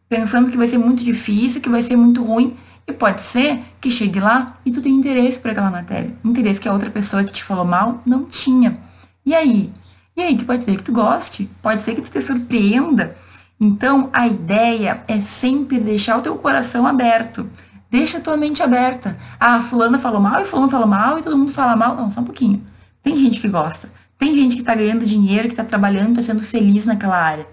pensando 0.09 0.49
que 0.49 0.57
vai 0.57 0.67
ser 0.67 0.77
muito 0.77 1.03
difícil, 1.03 1.61
que 1.61 1.69
vai 1.69 1.81
ser 1.81 1.95
muito 1.95 2.23
ruim. 2.23 2.55
E 2.85 2.91
pode 2.91 3.21
ser 3.21 3.61
que 3.79 3.89
chegue 3.89 4.19
lá 4.19 4.57
e 4.65 4.71
tu 4.71 4.81
tenha 4.81 4.95
interesse 4.95 5.39
por 5.39 5.51
aquela 5.51 5.71
matéria. 5.71 6.13
Interesse 6.23 6.59
que 6.59 6.67
a 6.67 6.73
outra 6.73 6.89
pessoa 6.89 7.23
que 7.23 7.31
te 7.31 7.43
falou 7.43 7.63
mal 7.63 8.01
não 8.05 8.25
tinha. 8.25 8.77
E 9.25 9.33
aí? 9.33 9.71
E 10.17 10.21
aí 10.21 10.35
que 10.37 10.43
pode 10.43 10.63
ser 10.63 10.75
que 10.75 10.83
tu 10.83 10.91
goste, 10.91 11.49
pode 11.61 11.81
ser 11.81 11.95
que 11.95 12.01
tu 12.01 12.11
te 12.11 12.21
surpreenda. 12.21 13.15
Então, 13.59 14.09
a 14.11 14.27
ideia 14.27 15.01
é 15.07 15.21
sempre 15.21 15.79
deixar 15.79 16.17
o 16.17 16.21
teu 16.21 16.35
coração 16.35 16.85
aberto. 16.85 17.49
Deixa 17.89 18.17
a 18.17 18.21
tua 18.21 18.35
mente 18.35 18.61
aberta. 18.61 19.17
Ah, 19.39 19.61
fulano 19.61 19.97
falou 19.97 20.19
mal 20.19 20.41
e 20.41 20.45
fulano 20.45 20.69
falou 20.69 20.87
mal 20.87 21.17
e 21.17 21.21
todo 21.21 21.37
mundo 21.37 21.51
fala 21.51 21.75
mal. 21.75 21.95
Não, 21.95 22.11
só 22.11 22.19
um 22.19 22.25
pouquinho. 22.25 22.61
Tem 23.01 23.15
gente 23.17 23.39
que 23.39 23.47
gosta. 23.47 23.89
Tem 24.23 24.33
gente 24.33 24.55
que 24.55 24.61
está 24.61 24.73
ganhando 24.73 25.05
dinheiro, 25.05 25.49
que 25.49 25.53
está 25.53 25.65
trabalhando, 25.65 26.11
está 26.11 26.21
sendo 26.21 26.41
feliz 26.41 26.85
naquela 26.85 27.17
área. 27.17 27.45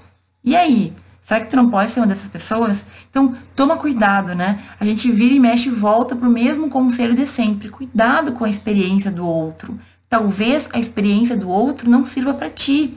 E 0.45 0.55
aí? 0.55 0.93
Será 1.21 1.41
que 1.41 1.51
tu 1.51 1.57
não 1.57 1.69
pode 1.69 1.91
ser 1.91 1.99
uma 1.99 2.07
dessas 2.07 2.29
pessoas? 2.29 2.87
Então, 3.11 3.35
toma 3.57 3.77
cuidado, 3.77 4.37
né? 4.37 4.61
A 4.79 4.85
gente 4.85 5.11
vira 5.11 5.35
e 5.35 5.41
mexe 5.41 5.69
e 5.69 5.73
volta 5.73 6.15
para 6.15 6.29
o 6.29 6.31
mesmo 6.31 6.71
conselho 6.71 7.13
de 7.13 7.27
sempre. 7.27 7.71
Cuidado 7.71 8.31
com 8.31 8.45
a 8.45 8.49
experiência 8.49 9.11
do 9.11 9.27
outro. 9.27 9.77
Talvez 10.09 10.69
a 10.73 10.79
experiência 10.79 11.37
do 11.37 11.49
outro 11.49 11.91
não 11.91 12.05
sirva 12.05 12.35
para 12.35 12.49
ti. 12.49 12.97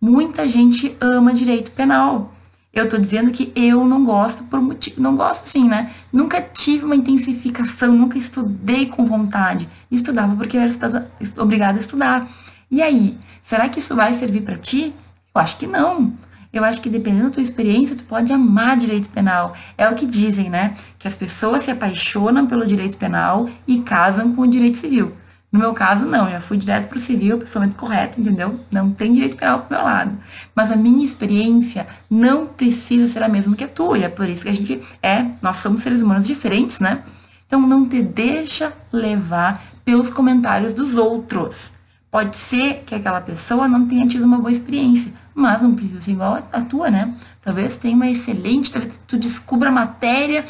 Muita 0.00 0.48
gente 0.48 0.96
ama 1.00 1.34
direito 1.34 1.72
penal. 1.72 2.32
Eu 2.72 2.88
tô 2.88 2.96
dizendo 2.98 3.32
que 3.32 3.50
eu 3.56 3.84
não 3.84 4.04
gosto 4.04 4.44
por 4.44 4.62
motivo, 4.62 5.02
não 5.02 5.16
gosto 5.16 5.42
assim, 5.42 5.66
né? 5.66 5.90
Nunca 6.12 6.40
tive 6.40 6.84
uma 6.84 6.94
intensificação, 6.94 7.92
nunca 7.92 8.16
estudei 8.16 8.86
com 8.86 9.04
vontade. 9.04 9.68
Estudava 9.90 10.36
porque 10.36 10.56
eu 10.56 10.60
era 10.60 11.10
obrigada 11.36 11.78
a 11.78 11.80
estudar. 11.80 12.28
E 12.70 12.82
aí, 12.82 13.18
será 13.42 13.68
que 13.68 13.80
isso 13.80 13.96
vai 13.96 14.14
servir 14.14 14.42
para 14.42 14.56
ti? 14.56 14.94
Eu 15.34 15.40
acho 15.40 15.56
que 15.56 15.66
não. 15.66 16.12
Eu 16.52 16.64
acho 16.64 16.80
que 16.80 16.88
dependendo 16.88 17.24
da 17.24 17.30
tua 17.30 17.42
experiência, 17.42 17.94
tu 17.96 18.04
pode 18.04 18.32
amar 18.32 18.76
direito 18.76 19.08
penal. 19.10 19.54
É 19.76 19.88
o 19.88 19.94
que 19.94 20.06
dizem, 20.06 20.48
né? 20.48 20.74
Que 20.98 21.06
as 21.06 21.14
pessoas 21.14 21.62
se 21.62 21.70
apaixonam 21.70 22.46
pelo 22.46 22.66
direito 22.66 22.96
penal 22.96 23.48
e 23.66 23.80
casam 23.80 24.34
com 24.34 24.42
o 24.42 24.46
direito 24.48 24.78
civil. 24.78 25.14
No 25.50 25.58
meu 25.58 25.72
caso, 25.72 26.04
não, 26.04 26.28
já 26.28 26.40
fui 26.40 26.58
direto 26.58 26.88
para 26.88 26.98
o 26.98 27.00
civil, 27.00 27.38
pessoalmente 27.38 27.74
correto, 27.74 28.20
entendeu? 28.20 28.60
Não 28.70 28.90
tem 28.90 29.12
direito 29.12 29.36
penal 29.36 29.60
pro 29.60 29.76
meu 29.76 29.84
lado. 29.84 30.18
Mas 30.54 30.70
a 30.70 30.76
minha 30.76 31.04
experiência 31.04 31.86
não 32.10 32.46
precisa 32.46 33.06
ser 33.06 33.22
a 33.22 33.28
mesma 33.28 33.56
que 33.56 33.64
a 33.64 33.68
tua, 33.68 33.96
e 33.96 34.04
é 34.04 34.10
por 34.10 34.28
isso 34.28 34.42
que 34.42 34.50
a 34.50 34.54
gente 34.54 34.82
é, 35.02 35.24
nós 35.40 35.56
somos 35.56 35.82
seres 35.82 36.02
humanos 36.02 36.26
diferentes, 36.26 36.80
né? 36.80 37.02
Então 37.46 37.62
não 37.62 37.88
te 37.88 38.02
deixa 38.02 38.74
levar 38.92 39.62
pelos 39.86 40.10
comentários 40.10 40.74
dos 40.74 40.96
outros. 40.96 41.77
Pode 42.10 42.36
ser 42.36 42.84
que 42.86 42.94
aquela 42.94 43.20
pessoa 43.20 43.68
não 43.68 43.86
tenha 43.86 44.06
tido 44.06 44.24
uma 44.24 44.38
boa 44.38 44.50
experiência, 44.50 45.12
mas 45.34 45.60
não 45.60 45.74
precisa 45.74 46.00
ser 46.00 46.12
igual 46.12 46.48
a 46.50 46.62
tua, 46.62 46.90
né? 46.90 47.14
Talvez 47.42 47.76
tenha 47.76 47.94
uma 47.94 48.08
excelente, 48.08 48.70
talvez 48.70 48.98
tu 49.06 49.18
descubra 49.18 49.68
a 49.68 49.72
matéria 49.72 50.44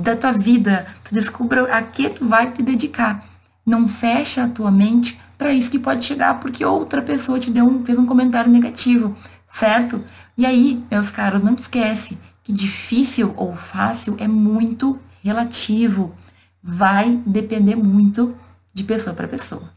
da 0.00 0.14
tua 0.14 0.32
vida, 0.32 0.86
tu 1.02 1.14
descubra 1.14 1.74
a 1.74 1.80
que 1.80 2.10
tu 2.10 2.26
vai 2.26 2.50
te 2.50 2.62
dedicar. 2.62 3.24
Não 3.64 3.88
fecha 3.88 4.44
a 4.44 4.48
tua 4.48 4.70
mente 4.70 5.18
para 5.38 5.54
isso 5.54 5.70
que 5.70 5.78
pode 5.78 6.04
chegar 6.04 6.38
porque 6.38 6.62
outra 6.64 7.00
pessoa 7.00 7.40
te 7.40 7.50
deu 7.50 7.64
um, 7.66 7.82
fez 7.82 7.96
um 7.96 8.04
comentário 8.04 8.52
negativo, 8.52 9.16
certo? 9.52 10.04
E 10.36 10.44
aí, 10.44 10.84
meus 10.90 11.10
caros, 11.10 11.42
não 11.42 11.54
te 11.54 11.62
esquece 11.62 12.18
que 12.42 12.52
difícil 12.52 13.32
ou 13.36 13.54
fácil 13.54 14.16
é 14.18 14.28
muito 14.28 15.00
relativo. 15.22 16.14
Vai 16.62 17.18
depender 17.26 17.74
muito 17.74 18.34
de 18.72 18.84
pessoa 18.84 19.14
para 19.14 19.26
pessoa. 19.26 19.73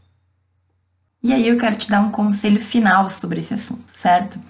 E 1.28 1.32
aí 1.34 1.46
eu 1.46 1.58
quero 1.58 1.76
te 1.76 1.90
dar 1.90 2.00
um 2.00 2.10
conselho 2.10 2.58
final 2.58 3.10
sobre 3.10 3.40
esse 3.40 3.52
assunto, 3.52 3.92
certo? 3.92 4.40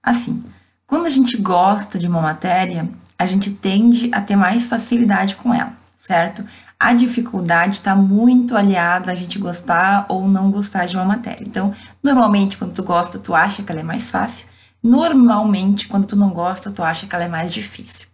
Assim, 0.00 0.44
quando 0.86 1.06
a 1.06 1.08
gente 1.08 1.36
gosta 1.36 1.98
de 1.98 2.06
uma 2.06 2.20
matéria, 2.20 2.88
a 3.18 3.26
gente 3.26 3.50
tende 3.50 4.08
a 4.14 4.20
ter 4.20 4.36
mais 4.36 4.64
facilidade 4.64 5.34
com 5.34 5.52
ela, 5.52 5.72
certo? 6.00 6.46
A 6.78 6.92
dificuldade 6.92 7.78
está 7.78 7.96
muito 7.96 8.56
aliada 8.56 9.10
a 9.10 9.14
gente 9.16 9.40
gostar 9.40 10.06
ou 10.08 10.28
não 10.28 10.52
gostar 10.52 10.86
de 10.86 10.94
uma 10.94 11.04
matéria. 11.04 11.42
Então, 11.42 11.74
normalmente, 12.00 12.56
quando 12.56 12.74
tu 12.74 12.84
gosta, 12.84 13.18
tu 13.18 13.34
acha 13.34 13.64
que 13.64 13.72
ela 13.72 13.80
é 13.80 13.82
mais 13.82 14.08
fácil. 14.08 14.46
Normalmente, 14.80 15.88
quando 15.88 16.06
tu 16.06 16.14
não 16.14 16.30
gosta, 16.30 16.70
tu 16.70 16.80
acha 16.80 17.08
que 17.08 17.14
ela 17.16 17.24
é 17.24 17.28
mais 17.28 17.52
difícil. 17.52 18.06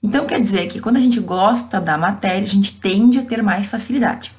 Então, 0.00 0.26
quer 0.26 0.40
dizer 0.40 0.68
que 0.68 0.78
quando 0.78 0.98
a 0.98 1.00
gente 1.00 1.18
gosta 1.18 1.80
da 1.80 1.98
matéria, 1.98 2.44
a 2.44 2.48
gente 2.48 2.72
tende 2.74 3.18
a 3.18 3.24
ter 3.24 3.42
mais 3.42 3.66
facilidade. 3.66 4.30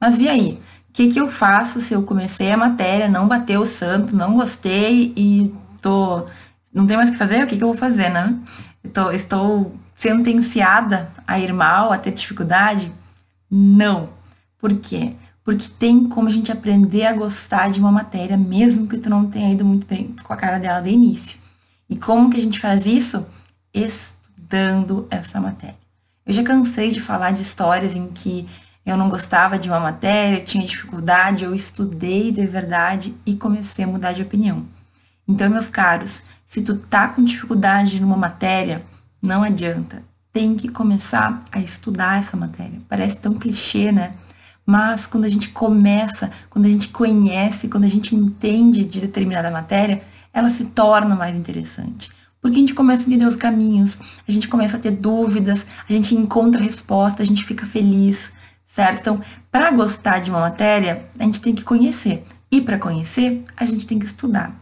Mas 0.00 0.20
e 0.20 0.28
aí? 0.28 0.58
O 0.88 0.92
que, 0.92 1.08
que 1.08 1.20
eu 1.20 1.30
faço 1.30 1.80
se 1.80 1.94
eu 1.94 2.02
comecei 2.02 2.50
a 2.50 2.56
matéria, 2.56 3.08
não 3.08 3.28
bateu 3.28 3.60
o 3.60 3.66
santo, 3.66 4.16
não 4.16 4.34
gostei 4.34 5.12
e 5.16 5.54
tô. 5.80 6.26
Não 6.72 6.86
tem 6.86 6.96
mais 6.96 7.08
o 7.08 7.12
que 7.12 7.18
fazer? 7.18 7.42
O 7.42 7.46
que, 7.46 7.56
que 7.56 7.62
eu 7.62 7.68
vou 7.68 7.76
fazer, 7.76 8.08
né? 8.10 8.36
Tô, 8.92 9.10
estou 9.10 9.74
sentenciada 9.94 11.10
a 11.26 11.38
ir 11.38 11.52
mal, 11.52 11.92
a 11.92 11.98
ter 11.98 12.12
dificuldade? 12.12 12.92
Não. 13.50 14.08
Por 14.58 14.74
quê? 14.76 15.14
Porque 15.44 15.68
tem 15.78 16.08
como 16.08 16.28
a 16.28 16.30
gente 16.30 16.52
aprender 16.52 17.06
a 17.06 17.12
gostar 17.12 17.70
de 17.70 17.80
uma 17.80 17.90
matéria, 17.90 18.36
mesmo 18.36 18.86
que 18.86 18.98
tu 18.98 19.08
não 19.08 19.26
tenha 19.26 19.52
ido 19.52 19.64
muito 19.64 19.86
bem 19.86 20.14
com 20.22 20.32
a 20.32 20.36
cara 20.36 20.58
dela 20.58 20.80
de 20.80 20.90
início. 20.90 21.38
E 21.88 21.96
como 21.96 22.28
que 22.28 22.36
a 22.36 22.42
gente 22.42 22.60
faz 22.60 22.86
isso? 22.86 23.24
Estudando 23.72 25.06
essa 25.10 25.40
matéria. 25.40 25.76
Eu 26.26 26.34
já 26.34 26.42
cansei 26.42 26.90
de 26.90 27.00
falar 27.00 27.30
de 27.30 27.40
histórias 27.40 27.94
em 27.94 28.08
que 28.08 28.46
eu 28.88 28.96
não 28.96 29.08
gostava 29.08 29.58
de 29.58 29.68
uma 29.68 29.80
matéria, 29.80 30.38
eu 30.38 30.44
tinha 30.44 30.64
dificuldade, 30.64 31.44
eu 31.44 31.54
estudei 31.54 32.32
de 32.32 32.46
verdade 32.46 33.14
e 33.26 33.34
comecei 33.34 33.84
a 33.84 33.88
mudar 33.88 34.12
de 34.12 34.22
opinião. 34.22 34.64
Então, 35.26 35.50
meus 35.50 35.68
caros, 35.68 36.22
se 36.46 36.62
tu 36.62 36.76
tá 36.76 37.08
com 37.08 37.22
dificuldade 37.22 38.00
numa 38.00 38.16
matéria, 38.16 38.82
não 39.22 39.42
adianta. 39.42 40.02
Tem 40.32 40.54
que 40.54 40.68
começar 40.68 41.42
a 41.52 41.60
estudar 41.60 42.18
essa 42.18 42.36
matéria. 42.36 42.80
Parece 42.88 43.18
tão 43.18 43.34
clichê, 43.34 43.92
né? 43.92 44.14
Mas 44.64 45.06
quando 45.06 45.24
a 45.24 45.28
gente 45.28 45.50
começa, 45.50 46.30
quando 46.48 46.66
a 46.66 46.68
gente 46.68 46.88
conhece, 46.88 47.68
quando 47.68 47.84
a 47.84 47.88
gente 47.88 48.14
entende 48.14 48.84
de 48.84 49.00
determinada 49.00 49.50
matéria, 49.50 50.02
ela 50.32 50.48
se 50.48 50.64
torna 50.66 51.14
mais 51.14 51.36
interessante. 51.36 52.10
Porque 52.40 52.56
a 52.56 52.60
gente 52.60 52.74
começa 52.74 53.02
a 53.02 53.06
entender 53.06 53.26
os 53.26 53.36
caminhos, 53.36 53.98
a 54.26 54.32
gente 54.32 54.48
começa 54.48 54.76
a 54.76 54.80
ter 54.80 54.92
dúvidas, 54.92 55.66
a 55.88 55.92
gente 55.92 56.14
encontra 56.14 56.62
resposta, 56.62 57.22
a 57.22 57.26
gente 57.26 57.44
fica 57.44 57.66
feliz, 57.66 58.30
certo? 58.78 59.00
Então, 59.00 59.20
para 59.50 59.72
gostar 59.72 60.20
de 60.20 60.30
uma 60.30 60.38
matéria, 60.38 61.04
a 61.18 61.24
gente 61.24 61.40
tem 61.40 61.52
que 61.52 61.64
conhecer. 61.64 62.22
E 62.48 62.60
para 62.60 62.78
conhecer, 62.78 63.42
a 63.56 63.64
gente 63.64 63.84
tem 63.84 63.98
que 63.98 64.06
estudar. 64.06 64.54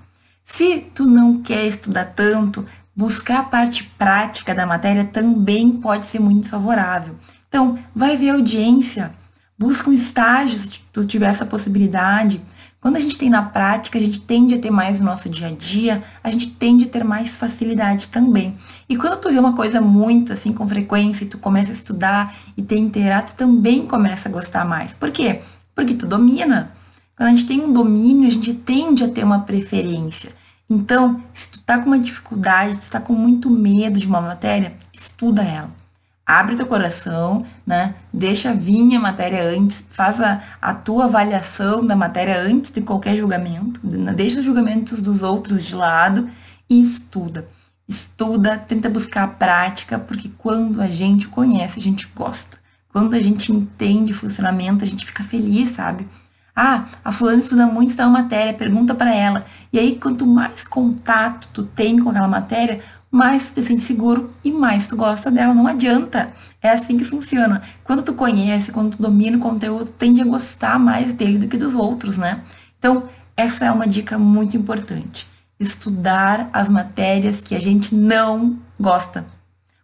Se 0.42 0.78
tu 0.94 1.04
não 1.04 1.42
quer 1.42 1.66
estudar 1.66 2.06
tanto, 2.06 2.64
buscar 2.94 3.40
a 3.40 3.42
parte 3.42 3.84
prática 3.98 4.54
da 4.54 4.66
matéria 4.66 5.04
também 5.04 5.70
pode 5.70 6.06
ser 6.06 6.18
muito 6.18 6.48
favorável. 6.48 7.14
Então, 7.46 7.78
vai 7.94 8.16
ver 8.16 8.30
audiência, 8.30 9.12
busca 9.58 9.90
um 9.90 9.92
estágio 9.92 10.58
se 10.58 10.80
tu 10.90 11.04
tiver 11.04 11.26
essa 11.26 11.44
possibilidade. 11.44 12.40
Quando 12.86 12.98
a 12.98 13.00
gente 13.00 13.18
tem 13.18 13.28
na 13.28 13.42
prática, 13.42 13.98
a 13.98 14.00
gente 14.00 14.20
tende 14.20 14.54
a 14.54 14.58
ter 14.60 14.70
mais 14.70 15.00
no 15.00 15.06
nosso 15.06 15.28
dia 15.28 15.48
a 15.48 15.50
dia, 15.50 16.04
a 16.22 16.30
gente 16.30 16.52
tende 16.52 16.84
a 16.84 16.88
ter 16.88 17.02
mais 17.02 17.30
facilidade 17.30 18.06
também. 18.06 18.56
E 18.88 18.96
quando 18.96 19.20
tu 19.20 19.28
vê 19.28 19.36
uma 19.40 19.54
coisa 19.54 19.80
muito 19.80 20.32
assim 20.32 20.52
com 20.52 20.68
frequência 20.68 21.24
e 21.24 21.26
tu 21.26 21.36
começa 21.36 21.72
a 21.72 21.74
estudar 21.74 22.32
e 22.56 22.62
ter 22.62 22.78
interar, 22.78 23.24
tu 23.24 23.34
também 23.34 23.84
começa 23.84 24.28
a 24.28 24.30
gostar 24.30 24.64
mais. 24.64 24.92
Por 24.92 25.10
quê? 25.10 25.40
Porque 25.74 25.94
tu 25.94 26.06
domina. 26.06 26.70
Quando 27.16 27.30
a 27.30 27.32
gente 27.32 27.46
tem 27.46 27.60
um 27.60 27.72
domínio, 27.72 28.28
a 28.28 28.30
gente 28.30 28.54
tende 28.54 29.02
a 29.02 29.08
ter 29.08 29.24
uma 29.24 29.40
preferência. 29.40 30.30
Então, 30.70 31.20
se 31.34 31.50
tu 31.50 31.60
tá 31.62 31.80
com 31.80 31.86
uma 31.86 31.98
dificuldade, 31.98 32.76
se 32.76 32.88
tu 32.88 32.92
tá 32.92 33.00
com 33.00 33.14
muito 33.14 33.50
medo 33.50 33.98
de 33.98 34.06
uma 34.06 34.20
matéria, 34.20 34.72
estuda 34.94 35.42
ela 35.42 35.85
abre 36.26 36.56
teu 36.56 36.66
coração, 36.66 37.44
né? 37.64 37.94
Deixa 38.12 38.52
vir 38.52 38.96
a 38.96 39.00
matéria 39.00 39.44
antes, 39.48 39.84
faz 39.90 40.20
a, 40.20 40.42
a 40.60 40.74
tua 40.74 41.04
avaliação 41.04 41.86
da 41.86 41.94
matéria 41.94 42.40
antes 42.40 42.72
de 42.72 42.80
qualquer 42.80 43.14
julgamento, 43.16 43.80
deixa 43.84 44.40
os 44.40 44.44
julgamentos 44.44 45.00
dos 45.00 45.22
outros 45.22 45.64
de 45.64 45.74
lado 45.76 46.28
e 46.68 46.82
estuda. 46.82 47.46
Estuda, 47.88 48.58
tenta 48.58 48.90
buscar 48.90 49.22
a 49.22 49.28
prática, 49.28 49.96
porque 49.96 50.28
quando 50.36 50.82
a 50.82 50.88
gente 50.88 51.28
conhece, 51.28 51.78
a 51.78 51.82
gente 51.82 52.10
gosta. 52.12 52.58
Quando 52.88 53.14
a 53.14 53.20
gente 53.20 53.52
entende 53.52 54.12
o 54.12 54.16
funcionamento, 54.16 54.82
a 54.82 54.86
gente 54.86 55.06
fica 55.06 55.22
feliz, 55.22 55.70
sabe? 55.70 56.08
Ah, 56.58 56.86
a 57.04 57.12
fulana 57.12 57.38
estuda 57.38 57.66
muito 57.66 57.94
da 57.94 58.08
matéria, 58.08 58.54
pergunta 58.54 58.94
para 58.94 59.14
ela. 59.14 59.44
E 59.70 59.78
aí, 59.78 59.96
quanto 59.96 60.26
mais 60.26 60.66
contato 60.66 61.46
tu 61.52 61.62
tem 61.62 61.98
com 61.98 62.08
aquela 62.08 62.26
matéria, 62.26 62.80
mais 63.16 63.50
tu 63.50 63.54
te 63.54 63.66
sente 63.66 63.82
seguro 63.82 64.30
e 64.44 64.52
mais 64.52 64.86
tu 64.86 64.94
gosta 64.94 65.30
dela. 65.30 65.54
Não 65.54 65.66
adianta. 65.66 66.32
É 66.62 66.70
assim 66.70 66.98
que 66.98 67.04
funciona. 67.04 67.62
Quando 67.82 68.02
tu 68.02 68.12
conhece, 68.12 68.70
quando 68.70 68.94
tu 68.94 69.02
domina 69.02 69.38
o 69.38 69.40
conteúdo, 69.40 69.86
tu 69.86 69.92
tende 69.92 70.20
a 70.20 70.24
gostar 70.24 70.78
mais 70.78 71.12
dele 71.14 71.38
do 71.38 71.48
que 71.48 71.56
dos 71.56 71.74
outros, 71.74 72.18
né? 72.18 72.42
Então, 72.78 73.08
essa 73.36 73.64
é 73.64 73.70
uma 73.70 73.86
dica 73.86 74.18
muito 74.18 74.56
importante. 74.56 75.26
Estudar 75.58 76.50
as 76.52 76.68
matérias 76.68 77.40
que 77.40 77.54
a 77.54 77.58
gente 77.58 77.94
não 77.94 78.58
gosta. 78.78 79.26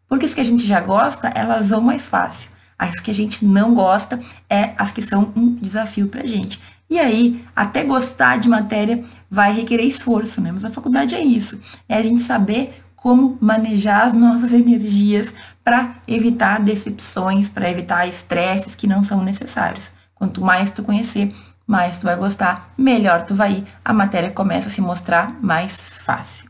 Porque 0.08 0.26
as 0.26 0.34
que 0.34 0.40
a 0.40 0.44
gente 0.44 0.66
já 0.66 0.80
gosta, 0.80 1.28
elas 1.34 1.70
vão 1.70 1.80
mais 1.80 2.06
fácil. 2.06 2.50
As 2.78 3.00
que 3.00 3.10
a 3.10 3.14
gente 3.14 3.46
não 3.46 3.74
gosta 3.74 4.20
é 4.50 4.72
as 4.76 4.92
que 4.92 5.00
são 5.00 5.32
um 5.34 5.54
desafio 5.54 6.08
pra 6.08 6.26
gente. 6.26 6.60
E 6.90 6.98
aí, 6.98 7.42
até 7.56 7.84
gostar 7.84 8.38
de 8.38 8.48
matéria 8.48 9.02
vai 9.30 9.54
requerer 9.54 9.86
esforço, 9.86 10.42
né? 10.42 10.52
Mas 10.52 10.64
a 10.64 10.70
faculdade 10.70 11.14
é 11.14 11.24
isso. 11.24 11.58
É 11.88 11.96
a 11.96 12.02
gente 12.02 12.20
saber 12.20 12.74
como 13.02 13.36
manejar 13.40 14.06
as 14.06 14.14
nossas 14.14 14.52
energias 14.52 15.34
para 15.64 15.96
evitar 16.06 16.60
decepções, 16.60 17.48
para 17.48 17.68
evitar 17.68 18.06
estresses 18.06 18.76
que 18.76 18.86
não 18.86 19.02
são 19.02 19.24
necessários. 19.24 19.90
Quanto 20.14 20.40
mais 20.40 20.70
tu 20.70 20.84
conhecer, 20.84 21.34
mais 21.66 21.98
tu 21.98 22.04
vai 22.04 22.14
gostar, 22.14 22.72
melhor 22.78 23.22
tu 23.22 23.34
vai 23.34 23.54
ir, 23.54 23.64
a 23.84 23.92
matéria 23.92 24.30
começa 24.30 24.68
a 24.68 24.70
se 24.70 24.80
mostrar 24.80 25.36
mais 25.42 25.80
fácil. 25.80 26.48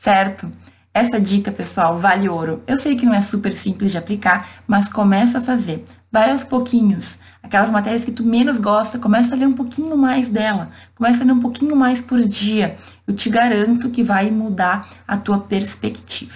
Certo? 0.00 0.50
Essa 0.94 1.20
dica, 1.20 1.52
pessoal, 1.52 1.98
vale 1.98 2.26
ouro. 2.26 2.62
Eu 2.66 2.78
sei 2.78 2.96
que 2.96 3.04
não 3.04 3.12
é 3.12 3.20
super 3.20 3.52
simples 3.52 3.90
de 3.90 3.98
aplicar, 3.98 4.48
mas 4.66 4.88
começa 4.88 5.38
a 5.38 5.42
fazer. 5.42 5.84
Vai 6.10 6.30
aos 6.30 6.42
pouquinhos. 6.42 7.18
Aquelas 7.46 7.70
matérias 7.70 8.04
que 8.04 8.10
tu 8.10 8.24
menos 8.24 8.58
gosta, 8.58 8.98
começa 8.98 9.32
a 9.32 9.38
ler 9.38 9.46
um 9.46 9.52
pouquinho 9.52 9.96
mais 9.96 10.28
dela. 10.28 10.68
Começa 10.96 11.22
a 11.22 11.26
ler 11.26 11.32
um 11.32 11.38
pouquinho 11.38 11.76
mais 11.76 12.00
por 12.00 12.20
dia. 12.26 12.76
Eu 13.06 13.14
te 13.14 13.30
garanto 13.30 13.88
que 13.88 14.02
vai 14.02 14.32
mudar 14.32 14.88
a 15.06 15.16
tua 15.16 15.38
perspectiva. 15.38 16.32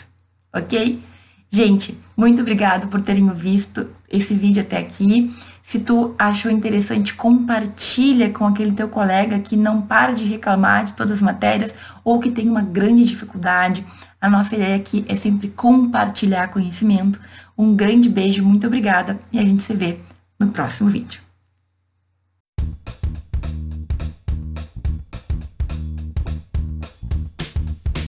Ok? 0.55 1.03
Gente, 1.49 1.99
muito 2.17 2.43
obrigado 2.43 2.87
por 2.87 3.01
terem 3.03 3.29
visto 3.31 3.89
esse 4.09 4.35
vídeo 4.35 4.63
até 4.63 4.79
aqui. 4.79 5.35
Se 5.61 5.81
tu 5.81 6.15
achou 6.17 6.49
interessante, 6.49 7.13
compartilha 7.15 8.31
com 8.31 8.47
aquele 8.47 8.71
teu 8.71 8.89
colega 8.89 9.37
que 9.41 9.57
não 9.57 9.83
para 9.83 10.13
de 10.13 10.25
reclamar 10.25 10.85
de 10.85 10.93
todas 10.93 11.15
as 11.15 11.23
matérias 11.23 11.75
ou 12.05 12.21
que 12.21 12.31
tem 12.31 12.49
uma 12.49 12.63
grande 12.63 13.03
dificuldade. 13.03 13.85
A 14.21 14.31
nossa 14.31 14.55
ideia 14.55 14.77
aqui 14.77 15.05
é 15.09 15.17
sempre 15.17 15.49
compartilhar 15.49 16.47
conhecimento. 16.49 17.19
Um 17.59 17.75
grande 17.75 18.09
beijo, 18.09 18.45
muito 18.45 18.69
obrigada 18.69 19.19
e 19.33 19.39
a 19.41 19.45
gente 19.45 19.61
se 19.61 19.75
vê 19.75 19.99
no 20.41 20.51
próximo 20.51 20.91
vídeo. 20.91 21.21